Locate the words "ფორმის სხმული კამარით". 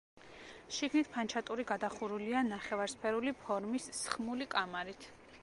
3.45-5.09